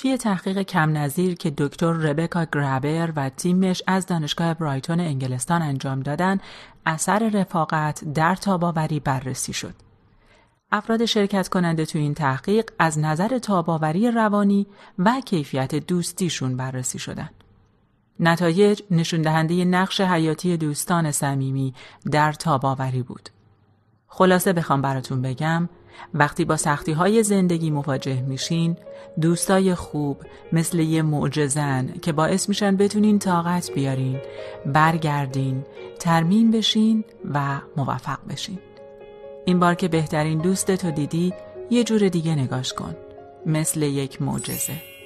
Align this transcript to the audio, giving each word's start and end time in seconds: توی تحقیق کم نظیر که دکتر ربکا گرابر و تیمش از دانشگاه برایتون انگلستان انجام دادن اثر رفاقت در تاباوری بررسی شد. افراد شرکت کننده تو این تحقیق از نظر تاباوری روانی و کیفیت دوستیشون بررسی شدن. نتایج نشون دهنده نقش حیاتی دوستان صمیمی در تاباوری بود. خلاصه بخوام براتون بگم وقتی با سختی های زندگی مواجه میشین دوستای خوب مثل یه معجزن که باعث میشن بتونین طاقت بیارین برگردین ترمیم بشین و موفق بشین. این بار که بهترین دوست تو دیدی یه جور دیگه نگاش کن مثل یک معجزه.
توی 0.00 0.16
تحقیق 0.16 0.62
کم 0.62 0.96
نظیر 0.96 1.34
که 1.34 1.52
دکتر 1.58 1.92
ربکا 1.92 2.46
گرابر 2.52 3.12
و 3.16 3.28
تیمش 3.28 3.82
از 3.86 4.06
دانشگاه 4.06 4.54
برایتون 4.54 5.00
انگلستان 5.00 5.62
انجام 5.62 6.00
دادن 6.00 6.38
اثر 6.86 7.28
رفاقت 7.28 8.04
در 8.04 8.34
تاباوری 8.34 9.00
بررسی 9.00 9.52
شد. 9.52 9.74
افراد 10.72 11.04
شرکت 11.04 11.48
کننده 11.48 11.86
تو 11.86 11.98
این 11.98 12.14
تحقیق 12.14 12.70
از 12.78 12.98
نظر 12.98 13.38
تاباوری 13.38 14.10
روانی 14.10 14.66
و 14.98 15.20
کیفیت 15.20 15.74
دوستیشون 15.74 16.56
بررسی 16.56 16.98
شدن. 16.98 17.30
نتایج 18.20 18.82
نشون 18.90 19.22
دهنده 19.22 19.64
نقش 19.64 20.00
حیاتی 20.00 20.56
دوستان 20.56 21.10
صمیمی 21.10 21.74
در 22.10 22.32
تاباوری 22.32 23.02
بود. 23.02 23.28
خلاصه 24.08 24.52
بخوام 24.52 24.82
براتون 24.82 25.22
بگم 25.22 25.68
وقتی 26.14 26.44
با 26.44 26.56
سختی 26.56 26.92
های 26.92 27.22
زندگی 27.22 27.70
مواجه 27.70 28.22
میشین 28.22 28.76
دوستای 29.20 29.74
خوب 29.74 30.22
مثل 30.52 30.78
یه 30.78 31.02
معجزن 31.02 31.86
که 32.02 32.12
باعث 32.12 32.48
میشن 32.48 32.76
بتونین 32.76 33.18
طاقت 33.18 33.70
بیارین 33.70 34.20
برگردین 34.66 35.64
ترمیم 35.98 36.50
بشین 36.50 37.04
و 37.34 37.60
موفق 37.76 38.18
بشین. 38.28 38.58
این 39.44 39.60
بار 39.60 39.74
که 39.74 39.88
بهترین 39.88 40.38
دوست 40.38 40.76
تو 40.76 40.90
دیدی 40.90 41.34
یه 41.70 41.84
جور 41.84 42.08
دیگه 42.08 42.34
نگاش 42.34 42.72
کن 42.72 42.96
مثل 43.46 43.82
یک 43.82 44.22
معجزه. 44.22 44.97